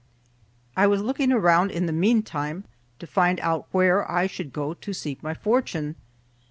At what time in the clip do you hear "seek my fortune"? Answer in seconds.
4.93-5.95